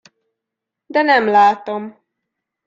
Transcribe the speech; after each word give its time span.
De 0.87 1.01
nem 1.01 1.25
látom! 1.27 1.95